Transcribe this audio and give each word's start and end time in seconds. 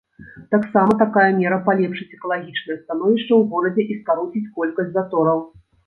Таксама 0.53 0.95
такая 1.01 1.25
мера 1.41 1.59
палепшыць 1.67 2.09
экалагічнае 2.19 2.81
становішча 2.83 3.29
ў 3.35 3.41
горадзе 3.55 3.89
і 3.91 4.01
скароціць 4.03 4.47
колькасць 4.61 4.95
затораў. 4.99 5.39